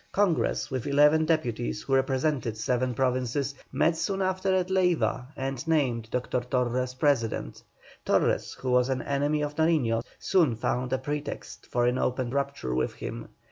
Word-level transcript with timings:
Congress, 0.13 0.71
with 0.71 0.87
eleven 0.87 1.25
deputies 1.25 1.83
who 1.83 1.93
represented 1.93 2.57
seven 2.57 2.91
provinces, 2.95 3.53
met 3.71 3.95
soon 3.95 4.19
after 4.19 4.51
at 4.55 4.71
Leiva 4.71 5.27
and 5.37 5.67
named 5.67 6.09
Dr. 6.09 6.39
Torres 6.39 6.95
President. 6.95 7.61
Torres, 8.03 8.53
who 8.61 8.71
was 8.71 8.89
an 8.89 9.03
enemy 9.03 9.43
of 9.43 9.55
Nariño's, 9.57 10.03
soon 10.17 10.55
found 10.55 10.91
a 10.91 10.97
pretext 10.97 11.67
for 11.67 11.85
an 11.85 11.99
open 11.99 12.31
rupture 12.31 12.73
with 12.73 12.93
him. 12.95 13.27